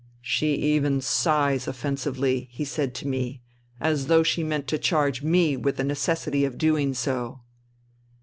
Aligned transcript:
''She 0.33 0.55
even 0.55 0.99
sighs 0.99 1.67
offensively," 1.67 2.47
he 2.51 2.65
said 2.65 2.95
to 2.95 3.07
me," 3.07 3.43
as 3.79 4.07
though 4.07 4.23
she 4.23 4.43
meant 4.43 4.65
to 4.69 4.79
charge 4.79 5.21
me 5.21 5.55
with 5.55 5.77
the 5.77 5.83
necessity 5.83 6.43
of 6.43 6.57
doing 6.57 6.95
so." 6.95 7.41